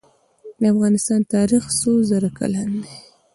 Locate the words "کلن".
2.39-2.69